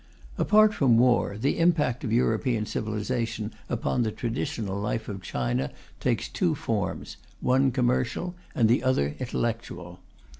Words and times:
Apart 0.39 0.73
from 0.73 0.97
war, 0.97 1.37
the 1.37 1.59
impact 1.59 2.03
of 2.03 2.11
European 2.11 2.65
civilization 2.65 3.53
upon 3.69 4.01
the 4.01 4.11
traditional 4.11 4.81
life 4.81 5.07
of 5.07 5.21
China 5.21 5.69
takes 5.99 6.27
two 6.27 6.55
forms, 6.55 7.17
one 7.39 7.69
commercial, 7.69 8.33
the 8.55 8.81
other 8.83 9.15
intellectual. 9.19 9.99